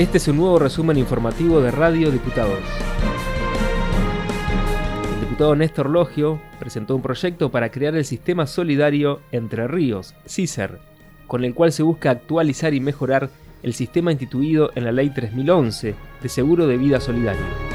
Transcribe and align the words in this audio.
Este 0.00 0.16
es 0.16 0.28
un 0.28 0.38
nuevo 0.38 0.58
resumen 0.58 0.96
informativo 0.96 1.60
de 1.60 1.70
Radio 1.70 2.10
Diputados. 2.10 2.58
El 5.12 5.20
diputado 5.20 5.54
Néstor 5.54 5.90
Logio 5.90 6.40
presentó 6.58 6.96
un 6.96 7.02
proyecto 7.02 7.50
para 7.50 7.70
crear 7.70 7.94
el 7.94 8.06
Sistema 8.06 8.46
Solidario 8.46 9.20
Entre 9.30 9.68
Ríos, 9.68 10.14
CISER, 10.26 10.78
con 11.26 11.44
el 11.44 11.52
cual 11.52 11.72
se 11.72 11.82
busca 11.82 12.08
actualizar 12.12 12.72
y 12.72 12.80
mejorar 12.80 13.28
el 13.62 13.74
sistema 13.74 14.10
instituido 14.10 14.70
en 14.74 14.84
la 14.84 14.92
Ley 14.92 15.10
3011 15.10 15.94
de 16.22 16.28
Seguro 16.30 16.66
de 16.66 16.78
Vida 16.78 16.98
Solidario. 16.98 17.69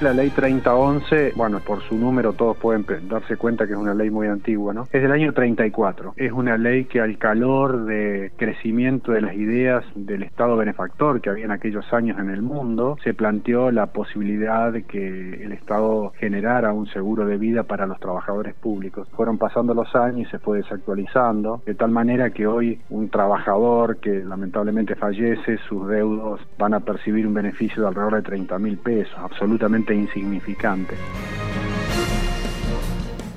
La 0.00 0.14
ley 0.14 0.30
3011, 0.30 1.34
bueno, 1.36 1.60
por 1.60 1.82
su 1.82 1.94
número 1.94 2.32
todos 2.32 2.56
pueden 2.56 2.86
darse 3.06 3.36
cuenta 3.36 3.66
que 3.66 3.74
es 3.74 3.78
una 3.78 3.92
ley 3.92 4.08
muy 4.08 4.28
antigua, 4.28 4.72
¿no? 4.72 4.84
Es 4.90 5.02
del 5.02 5.12
año 5.12 5.34
34. 5.34 6.14
Es 6.16 6.32
una 6.32 6.56
ley 6.56 6.86
que 6.86 7.02
al 7.02 7.18
calor 7.18 7.84
de 7.84 8.32
crecimiento 8.38 9.12
de 9.12 9.20
las 9.20 9.34
ideas 9.34 9.84
del 9.94 10.22
Estado 10.22 10.56
benefactor 10.56 11.20
que 11.20 11.28
había 11.28 11.44
en 11.44 11.50
aquellos 11.50 11.92
años 11.92 12.18
en 12.18 12.30
el 12.30 12.40
mundo, 12.40 12.96
se 13.04 13.12
planteó 13.12 13.70
la 13.70 13.88
posibilidad 13.88 14.72
de 14.72 14.84
que 14.84 15.44
el 15.44 15.52
Estado 15.52 16.14
generara 16.16 16.72
un 16.72 16.86
seguro 16.86 17.26
de 17.26 17.36
vida 17.36 17.64
para 17.64 17.86
los 17.86 18.00
trabajadores 18.00 18.54
públicos. 18.54 19.06
Fueron 19.14 19.36
pasando 19.36 19.74
los 19.74 19.94
años 19.94 20.28
y 20.28 20.30
se 20.30 20.38
fue 20.38 20.58
desactualizando, 20.58 21.60
de 21.66 21.74
tal 21.74 21.90
manera 21.90 22.30
que 22.30 22.46
hoy 22.46 22.80
un 22.88 23.10
trabajador 23.10 23.98
que 23.98 24.24
lamentablemente 24.24 24.94
fallece, 24.94 25.58
sus 25.68 25.88
deudos 25.88 26.40
van 26.58 26.72
a 26.72 26.80
percibir 26.80 27.26
un 27.26 27.34
beneficio 27.34 27.82
de 27.82 27.88
alrededor 27.88 28.14
de 28.14 28.22
30 28.22 28.58
mil 28.58 28.78
pesos, 28.78 29.14
absolutamente 29.18 29.89
insignificante. 29.94 30.94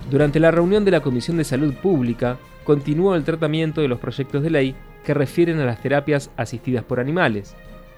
Durante 0.09 0.39
la 0.39 0.51
reunión 0.51 0.85
de 0.85 0.91
la 0.91 1.01
Comisión 1.01 1.37
de 1.37 1.43
Salud 1.43 1.73
Pública, 1.73 2.37
continuó 2.63 3.15
el 3.15 3.23
tratamiento 3.23 3.81
de 3.81 3.87
los 3.87 3.99
proyectos 3.99 4.43
de 4.43 4.49
ley 4.49 4.75
que 5.03 5.13
refieren 5.13 5.59
a 5.59 5.65
las 5.65 5.81
terapias 5.81 6.29
asistidas 6.37 6.83
por 6.83 6.99
animales. 6.99 7.55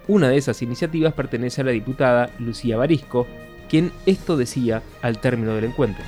Una 0.08 0.30
de 0.30 0.38
esas 0.38 0.62
iniciativas 0.62 1.14
pertenece 1.14 1.62
a 1.62 1.66
la 1.66 1.72
diputada 1.72 2.30
Lucía 2.40 2.78
Barisco, 2.78 3.28
quien 3.70 3.92
esto 4.06 4.38
decía 4.38 4.82
al 5.02 5.20
término 5.20 5.56
del 5.56 5.66
encuentro. 5.66 6.04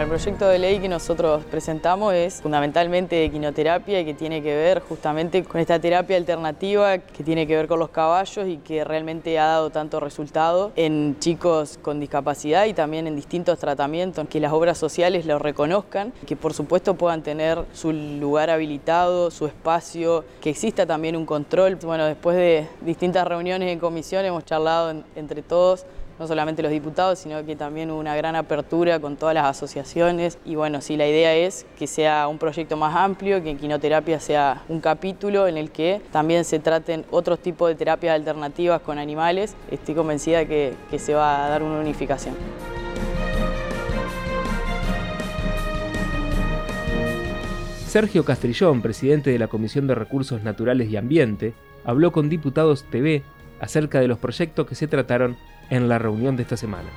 El 0.00 0.08
proyecto 0.08 0.48
de 0.48 0.58
ley 0.58 0.78
que 0.78 0.88
nosotros 0.88 1.44
presentamos 1.44 2.14
es 2.14 2.40
fundamentalmente 2.40 3.16
de 3.16 3.30
quinoterapia 3.30 4.00
y 4.00 4.06
que 4.06 4.14
tiene 4.14 4.42
que 4.42 4.56
ver 4.56 4.80
justamente 4.80 5.44
con 5.44 5.60
esta 5.60 5.78
terapia 5.78 6.16
alternativa 6.16 6.96
que 6.96 7.22
tiene 7.22 7.46
que 7.46 7.54
ver 7.54 7.68
con 7.68 7.78
los 7.78 7.90
caballos 7.90 8.48
y 8.48 8.56
que 8.56 8.82
realmente 8.82 9.38
ha 9.38 9.44
dado 9.44 9.68
tanto 9.68 10.00
resultado 10.00 10.72
en 10.74 11.18
chicos 11.18 11.78
con 11.82 12.00
discapacidad 12.00 12.64
y 12.64 12.72
también 12.72 13.08
en 13.08 13.14
distintos 13.14 13.58
tratamientos, 13.58 14.26
que 14.26 14.40
las 14.40 14.54
obras 14.54 14.78
sociales 14.78 15.26
lo 15.26 15.38
reconozcan, 15.38 16.14
que 16.26 16.34
por 16.34 16.54
supuesto 16.54 16.94
puedan 16.94 17.22
tener 17.22 17.66
su 17.74 17.92
lugar 17.92 18.48
habilitado, 18.48 19.30
su 19.30 19.44
espacio, 19.44 20.24
que 20.40 20.48
exista 20.48 20.86
también 20.86 21.14
un 21.14 21.26
control. 21.26 21.76
Bueno, 21.76 22.06
después 22.06 22.38
de 22.38 22.66
distintas 22.80 23.28
reuniones 23.28 23.68
en 23.68 23.78
comisión 23.78 24.24
hemos 24.24 24.46
charlado 24.46 25.02
entre 25.14 25.42
todos 25.42 25.84
no 26.20 26.26
solamente 26.26 26.62
los 26.62 26.70
diputados, 26.70 27.18
sino 27.18 27.46
que 27.46 27.56
también 27.56 27.90
una 27.90 28.14
gran 28.14 28.36
apertura 28.36 29.00
con 29.00 29.16
todas 29.16 29.34
las 29.34 29.46
asociaciones. 29.46 30.36
Y 30.44 30.54
bueno, 30.54 30.82
sí, 30.82 30.98
la 30.98 31.08
idea 31.08 31.34
es 31.34 31.64
que 31.78 31.86
sea 31.86 32.28
un 32.28 32.36
proyecto 32.36 32.76
más 32.76 32.94
amplio, 32.94 33.42
que 33.42 33.56
Quinoterapia 33.56 34.20
sea 34.20 34.62
un 34.68 34.80
capítulo 34.80 35.48
en 35.48 35.56
el 35.56 35.70
que 35.70 36.02
también 36.12 36.44
se 36.44 36.58
traten 36.58 37.06
otros 37.10 37.38
tipos 37.38 37.70
de 37.70 37.74
terapias 37.74 38.14
alternativas 38.14 38.82
con 38.82 38.98
animales. 38.98 39.56
Estoy 39.70 39.94
convencida 39.94 40.44
que, 40.44 40.74
que 40.90 40.98
se 40.98 41.14
va 41.14 41.46
a 41.46 41.48
dar 41.48 41.62
una 41.62 41.80
unificación. 41.80 42.34
Sergio 47.86 48.26
Castrillón, 48.26 48.82
presidente 48.82 49.30
de 49.30 49.38
la 49.38 49.48
Comisión 49.48 49.86
de 49.86 49.94
Recursos 49.94 50.42
Naturales 50.42 50.90
y 50.90 50.98
Ambiente, 50.98 51.54
habló 51.82 52.12
con 52.12 52.28
Diputados 52.28 52.84
TV 52.90 53.22
acerca 53.58 54.00
de 54.00 54.08
los 54.08 54.18
proyectos 54.18 54.66
que 54.66 54.74
se 54.74 54.86
trataron 54.86 55.38
en 55.70 55.88
la 55.88 55.98
reunión 55.98 56.36
de 56.36 56.42
esta 56.42 56.56
semana. 56.56 56.88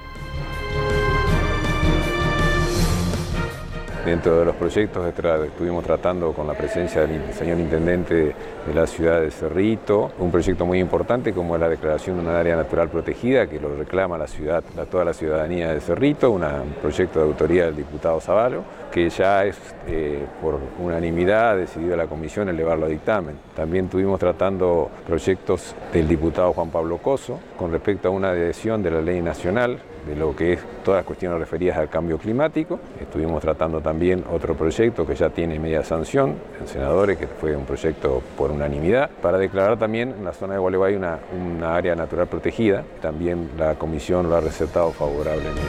Dentro 4.06 4.38
de 4.38 4.44
los 4.44 4.56
proyectos 4.58 5.08
estuvimos 5.08 5.82
tratando 5.86 6.34
con 6.34 6.46
la 6.46 6.54
presencia 6.54 7.08
del 7.08 7.34
señor 7.34 7.58
intendente 7.58 8.36
de 8.68 8.74
la 8.74 8.86
ciudad 8.86 9.22
de 9.22 9.32
Cerrito, 9.32 10.12
un 10.20 10.30
proyecto 10.30 10.66
muy 10.66 10.80
importante 10.80 11.32
como 11.32 11.56
es 11.56 11.62
la 11.62 11.70
declaración 11.70 12.18
de 12.18 12.24
una 12.24 12.38
área 12.38 12.58
natural 12.58 12.90
protegida 12.90 13.48
que 13.48 13.62
lo 13.62 13.74
reclama 13.74 14.18
la 14.18 14.28
ciudad, 14.28 14.62
toda 14.92 15.06
la 15.06 15.14
ciudadanía 15.14 15.74
de 15.74 15.80
Cerrito, 15.80 16.32
un 16.32 16.44
proyecto 16.82 17.20
de 17.20 17.26
autoría 17.28 17.66
del 17.66 17.78
diputado 17.78 18.20
Zavalo, 18.20 18.64
que 18.92 19.10
ya 19.10 19.46
es 19.46 19.58
eh, 19.88 20.26
por 20.42 20.60
unanimidad 20.80 21.56
decidido 21.56 21.96
la 21.96 22.08
comisión 22.08 22.50
elevarlo 22.50 22.88
a 22.88 22.90
dictamen. 22.90 23.38
También 23.56 23.86
estuvimos 23.86 24.20
tratando 24.20 24.92
proyectos 25.08 25.76
del 25.94 26.10
diputado 26.10 26.52
Juan 26.52 26.72
Pablo 26.72 26.98
Coso 26.98 27.40
con 27.58 27.72
respecto 27.72 28.10
a 28.10 28.12
una 28.12 28.32
adhesión 28.32 28.84
de 28.84 28.92
la 28.92 29.02
ley 29.02 29.22
nacional 29.22 29.80
de 30.08 30.16
lo 30.16 30.36
que 30.36 30.54
es 30.54 30.60
todas 30.84 31.00
las 31.00 31.06
cuestiones 31.06 31.40
referidas 31.40 31.78
al 31.78 31.90
cambio 31.90 32.18
climático. 32.18 32.80
Estuvimos 33.00 33.42
tratando 33.42 33.82
también 33.82 34.24
otro 34.32 34.56
proyecto 34.56 35.06
que 35.06 35.16
ya 35.16 35.30
tiene 35.30 35.60
media 35.60 35.84
sanción 35.84 36.36
en 36.60 36.68
senadores, 36.68 37.18
que 37.18 37.28
fue 37.28 37.56
un 37.56 37.66
proyecto 37.66 38.22
por 38.38 38.52
unanimidad, 38.52 39.10
para 39.22 39.38
declarar 39.38 39.78
también 39.78 40.14
en 40.18 40.26
la 40.26 40.34
zona 40.34 40.54
de 40.54 40.60
Gualeguay 40.60 40.96
una, 40.96 41.20
una 41.34 41.76
área 41.76 41.96
natural 41.96 42.28
protegida. 42.28 42.84
También 43.02 43.50
la 43.58 43.76
comisión 43.76 44.30
lo 44.30 44.36
ha 44.36 44.42
recetado 44.42 44.92
favorablemente. 44.92 45.62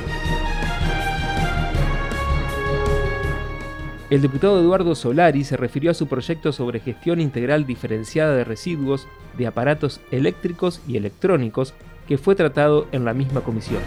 El 4.11 4.21
diputado 4.21 4.61
Eduardo 4.61 4.95
Solari 4.95 5.45
se 5.45 5.56
refirió 5.56 5.91
a 5.91 5.95
su 5.95 6.06
proyecto 6.06 6.53
sobre 6.53 6.78
gestión 6.78 7.21
integral 7.21 7.66
diferenciada 7.66 8.37
de 8.37 8.45
residuos 8.45 9.09
de 9.37 9.47
aparatos 9.47 10.01
eléctricos 10.11 10.81
y 10.87 10.97
electrónicos 10.97 11.75
que 12.06 12.19
fue 12.19 12.34
tratado 12.34 12.87
en 12.93 13.05
la 13.05 13.15
misma 13.15 13.41
comisión 13.41 13.81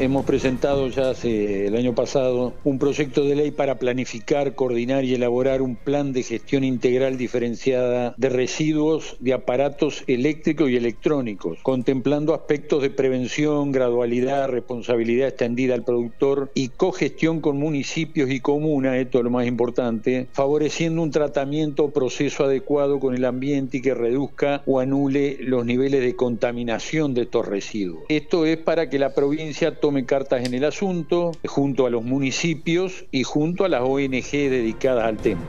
hemos 0.00 0.24
presentado 0.24 0.88
ya 0.88 1.10
hace 1.10 1.66
el 1.66 1.76
año 1.76 1.94
pasado 1.94 2.54
un 2.64 2.78
proyecto 2.78 3.22
de 3.24 3.36
ley 3.36 3.50
para 3.50 3.78
planificar, 3.78 4.54
coordinar 4.54 5.04
y 5.04 5.14
elaborar 5.14 5.60
un 5.60 5.76
plan 5.76 6.14
de 6.14 6.22
gestión 6.22 6.64
integral 6.64 7.18
diferenciada 7.18 8.14
de 8.16 8.28
residuos 8.30 9.18
de 9.20 9.34
aparatos 9.34 10.02
eléctricos 10.06 10.70
y 10.70 10.76
electrónicos, 10.76 11.58
contemplando 11.62 12.32
aspectos 12.32 12.80
de 12.80 12.88
prevención, 12.88 13.72
gradualidad, 13.72 14.48
responsabilidad 14.48 15.28
extendida 15.28 15.74
al 15.74 15.84
productor 15.84 16.50
y 16.54 16.68
cogestión 16.68 17.40
con 17.40 17.58
municipios 17.58 18.30
y 18.30 18.40
comunas, 18.40 18.96
esto 18.96 19.18
es 19.18 19.24
lo 19.24 19.30
más 19.30 19.46
importante, 19.46 20.28
favoreciendo 20.32 21.02
un 21.02 21.10
tratamiento 21.10 21.84
o 21.84 21.90
proceso 21.90 22.44
adecuado 22.44 23.00
con 23.00 23.14
el 23.14 23.26
ambiente 23.26 23.78
y 23.78 23.82
que 23.82 23.94
reduzca 23.94 24.62
o 24.64 24.80
anule 24.80 25.36
los 25.40 25.66
niveles 25.66 26.00
de 26.00 26.16
contaminación 26.16 27.12
de 27.12 27.22
estos 27.22 27.46
residuos. 27.46 28.04
Esto 28.08 28.46
es 28.46 28.56
para 28.56 28.88
que 28.88 28.98
la 28.98 29.14
provincia 29.14 29.78
tome 29.78 29.89
cartas 30.04 30.44
en 30.44 30.54
el 30.54 30.64
asunto, 30.64 31.32
junto 31.46 31.86
a 31.86 31.90
los 31.90 32.02
municipios 32.02 33.04
y 33.10 33.22
junto 33.22 33.64
a 33.64 33.68
las 33.68 33.82
ONG 33.82 34.30
dedicadas 34.32 35.04
al 35.04 35.16
tema. 35.16 35.40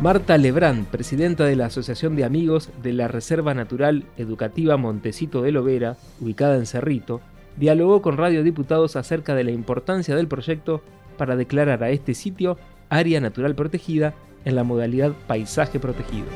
Marta 0.00 0.36
Lebrán, 0.36 0.84
presidenta 0.84 1.44
de 1.44 1.54
la 1.54 1.66
Asociación 1.66 2.16
de 2.16 2.24
Amigos 2.24 2.70
de 2.82 2.92
la 2.92 3.06
Reserva 3.06 3.54
Natural 3.54 4.04
Educativa 4.16 4.76
Montecito 4.76 5.42
de 5.42 5.52
Lovera, 5.52 5.96
ubicada 6.20 6.56
en 6.56 6.66
Cerrito, 6.66 7.20
dialogó 7.56 8.02
con 8.02 8.16
Radio 8.16 8.42
Diputados 8.42 8.96
acerca 8.96 9.34
de 9.34 9.44
la 9.44 9.52
importancia 9.52 10.16
del 10.16 10.26
proyecto 10.26 10.82
para 11.16 11.36
declarar 11.36 11.84
a 11.84 11.90
este 11.90 12.14
sitio 12.14 12.58
área 12.88 13.20
natural 13.20 13.54
protegida 13.54 14.14
en 14.44 14.56
la 14.56 14.64
modalidad 14.64 15.12
paisaje 15.28 15.78
protegido. 15.78 16.26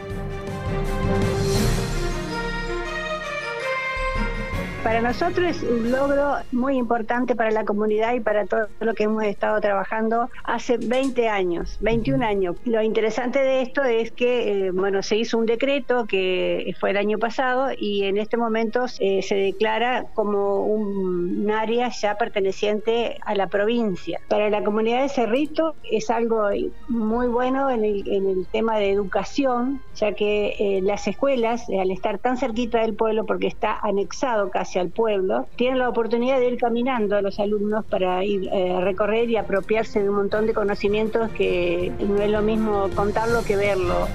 Para 4.86 5.00
nosotros 5.00 5.44
es 5.44 5.62
un 5.64 5.90
logro 5.90 6.36
muy 6.52 6.76
importante 6.76 7.34
para 7.34 7.50
la 7.50 7.64
comunidad 7.64 8.14
y 8.14 8.20
para 8.20 8.46
todo 8.46 8.68
lo 8.78 8.94
que 8.94 9.02
hemos 9.02 9.24
estado 9.24 9.60
trabajando 9.60 10.30
hace 10.44 10.76
20 10.78 11.28
años, 11.28 11.76
21 11.80 12.24
años. 12.24 12.56
Lo 12.64 12.80
interesante 12.80 13.40
de 13.40 13.62
esto 13.62 13.82
es 13.82 14.12
que, 14.12 14.68
eh, 14.68 14.70
bueno, 14.70 15.02
se 15.02 15.16
hizo 15.16 15.38
un 15.38 15.46
decreto 15.46 16.06
que 16.06 16.72
fue 16.78 16.90
el 16.90 16.98
año 16.98 17.18
pasado 17.18 17.70
y 17.76 18.04
en 18.04 18.16
este 18.16 18.36
momento 18.36 18.86
eh, 19.00 19.22
se 19.22 19.34
declara 19.34 20.04
como 20.14 20.60
un, 20.60 21.50
área 21.50 21.88
ya 21.88 22.16
perteneciente 22.16 23.18
a 23.24 23.34
la 23.34 23.48
provincia. 23.48 24.20
Para 24.28 24.50
la 24.50 24.62
comunidad 24.62 25.02
de 25.02 25.08
Cerrito 25.08 25.74
es 25.90 26.10
algo 26.10 26.48
muy 26.88 27.26
bueno 27.26 27.70
en 27.70 27.84
el, 27.84 28.46
tema 28.52 28.78
de 28.78 28.92
educación, 28.92 29.80
ya 29.96 30.12
que 30.12 30.54
eh, 30.58 30.80
las 30.82 31.08
escuelas, 31.08 31.66
al 31.68 31.90
estar 31.90 32.18
tan 32.18 32.36
cerquita 32.36 32.82
del 32.82 32.94
pueblo, 32.94 33.24
porque 33.24 33.46
está 33.46 33.78
anexado 33.82 34.50
casi 34.50 34.75
al 34.78 34.88
pueblo, 34.88 35.46
tienen 35.56 35.78
la 35.78 35.88
oportunidad 35.88 36.38
de 36.38 36.48
ir 36.48 36.58
caminando 36.58 37.16
a 37.16 37.22
los 37.22 37.38
alumnos 37.38 37.84
para 37.84 38.24
ir 38.24 38.48
eh, 38.52 38.80
recorrer 38.80 39.30
y 39.30 39.36
apropiarse 39.36 40.02
de 40.02 40.08
un 40.08 40.16
montón 40.16 40.46
de 40.46 40.54
conocimientos 40.54 41.30
que 41.30 41.92
no 42.00 42.20
es 42.20 42.30
lo 42.30 42.42
mismo 42.42 42.88
contarlo 42.94 43.42
que 43.44 43.56
verlo. 43.56 44.08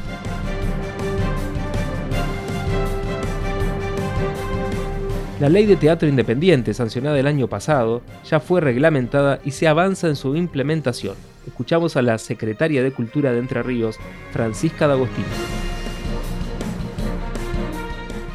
La 5.42 5.50
ley 5.50 5.66
de 5.66 5.75
teatro 5.75 6.08
independiente, 6.08 6.72
sancionada 6.75 7.19
el 7.19 7.25
año 7.25 7.48
pasado, 7.48 8.04
ya 8.30 8.40
fue 8.40 8.62
reglamentada 8.62 9.40
y 9.44 9.52
se 9.52 9.68
avanza 9.68 10.08
en 10.08 10.16
su 10.16 10.36
implementación. 10.36 11.16
Escuchamos 11.48 11.98
a 11.98 12.04
la 12.04 12.19
secretaria 12.19 12.84
de 12.84 12.92
Cultura 12.92 13.31
de 13.31 13.40
Entre 13.40 13.63
Ríos, 13.63 13.98
Francisca 14.31 14.86
D'Agostino. 14.88 15.61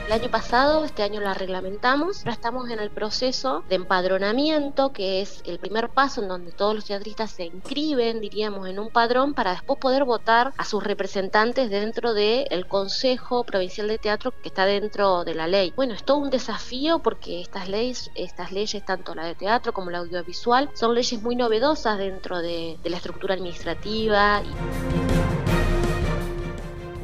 El 0.06 0.12
año 0.12 0.30
pasado, 0.30 0.84
este 0.84 1.02
año 1.02 1.20
la 1.20 1.34
reglamentamos, 1.34 2.20
ahora 2.20 2.30
estamos 2.30 2.70
en 2.70 2.78
el 2.78 2.92
proceso 2.92 3.64
de 3.68 3.74
empadronamiento, 3.74 4.92
que 4.92 5.20
es 5.20 5.42
el 5.44 5.58
primer 5.58 5.88
paso 5.88 6.22
en 6.22 6.28
donde 6.28 6.52
todos 6.52 6.76
los 6.76 6.84
teatristas 6.84 7.32
se 7.32 7.46
inscriben, 7.46 8.20
diríamos, 8.20 8.68
en 8.68 8.78
un 8.78 8.90
padrón 8.90 9.34
para 9.34 9.50
después 9.50 9.80
poder 9.80 10.04
votar 10.04 10.52
a 10.58 10.64
sus 10.64 10.84
representantes 10.84 11.70
dentro 11.70 12.14
del 12.14 12.68
Consejo 12.68 13.42
Provincial 13.42 13.88
de 13.88 13.98
Teatro 13.98 14.30
que 14.30 14.48
está 14.48 14.64
dentro 14.64 15.24
de 15.24 15.34
la 15.34 15.48
ley. 15.48 15.72
Bueno, 15.74 15.92
es 15.92 16.04
todo 16.04 16.18
un 16.18 16.30
desafío 16.30 17.00
porque 17.00 17.40
estas 17.40 17.68
leyes, 17.68 18.12
estas 18.14 18.52
leyes, 18.52 18.84
tanto 18.84 19.12
la 19.12 19.26
de 19.26 19.34
teatro 19.34 19.72
como 19.72 19.90
la 19.90 19.98
audiovisual, 19.98 20.70
son 20.74 20.94
leyes 20.94 21.20
muy 21.20 21.34
novedosas 21.34 21.98
dentro 21.98 22.38
de, 22.38 22.78
de 22.80 22.90
la 22.90 22.98
estructura 22.98 23.34
administrativa. 23.34 24.40
Y... 24.44 24.95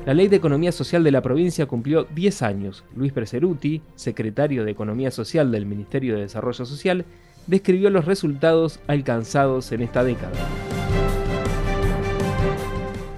La 0.05 0.15
Ley 0.15 0.27
de 0.27 0.35
Economía 0.35 0.73
Social 0.73 1.05
de 1.05 1.13
la 1.13 1.23
provincia 1.23 1.67
cumplió 1.67 2.03
10 2.03 2.43
años. 2.43 2.85
Luis 2.97 3.13
Preseruti, 3.13 3.83
secretario 3.95 4.65
de 4.65 4.73
Economía 4.73 5.13
Social 5.13 5.53
del 5.53 5.65
Ministerio 5.65 6.17
de 6.17 6.23
Desarrollo 6.23 6.65
Social, 6.65 7.05
describió 7.47 7.89
los 7.89 8.05
resultados 8.05 8.81
alcanzados 8.89 9.71
en 9.71 9.83
esta 9.83 10.03
década. 10.03 10.33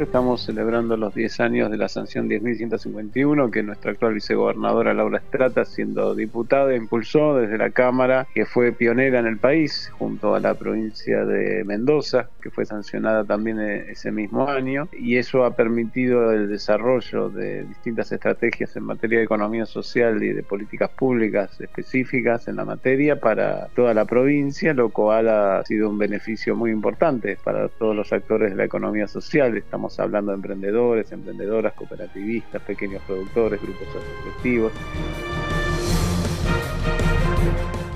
Estamos 0.05 0.43
celebrando 0.43 0.99
los 0.99 1.15
10 1.15 1.41
años 1.41 1.71
de 1.71 1.79
la 1.79 1.89
sanción 1.89 2.29
10.151 2.29 3.51
que 3.51 3.63
nuestra 3.63 3.93
actual 3.93 4.13
vicegobernadora 4.13 4.93
Laura 4.93 5.19
Estrata, 5.19 5.65
siendo 5.65 6.15
diputada, 6.15 6.77
impulsó 6.77 7.37
desde 7.37 7.57
la 7.57 7.71
Cámara, 7.71 8.29
que 8.33 8.45
fue 8.45 8.71
pionera 8.73 9.19
en 9.19 9.27
el 9.27 9.39
país, 9.39 9.91
junto 9.99 10.35
a 10.35 10.41
la 10.41 10.55
provincia 10.55 11.25
de 11.25 11.65
Mendoza, 11.65 12.29
que 12.43 12.51
fue 12.51 12.67
sancionada 12.67 13.25
también 13.25 13.59
e-, 13.59 13.91
ese 13.91 14.13
mismo 14.13 14.47
año, 14.47 14.89
y 14.93 15.17
eso 15.17 15.43
ha 15.45 15.57
permitido 15.57 16.33
el 16.33 16.49
desarrollo 16.49 17.31
de 17.31 17.65
distintas 17.65 18.13
estrategias 18.13 18.77
en 18.77 18.85
materia 18.85 19.19
de 19.19 19.25
economía 19.25 19.65
social 19.65 20.23
y 20.23 20.35
de 20.35 20.43
políticas 20.43 20.91
públicas 20.91 21.59
específicas 21.61 22.47
en 22.47 22.57
la 22.57 22.67
materia 22.67 23.19
para 23.19 23.69
toda 23.75 23.95
la 23.95 24.05
provincia, 24.05 24.75
lo 24.75 24.91
cual 24.91 25.29
ha 25.31 25.65
sido 25.65 25.89
un 25.89 25.99
beneficio 25.99 26.55
muy 26.55 26.71
importante 26.71 27.39
para 27.43 27.69
todos 27.69 27.97
los 27.97 28.13
actores 28.13 28.51
de 28.51 28.57
la 28.57 28.65
economía 28.65 29.09
social. 29.09 29.57
Estamos 29.57 29.94
Hablando 29.99 30.31
de 30.33 30.37
emprendedores, 30.37 31.13
emprendedoras, 31.13 31.75
cooperativistas, 31.75 32.63
pequeños 32.63 33.03
productores, 33.07 33.61
grupos 33.61 33.89
asociativos. 33.89 34.73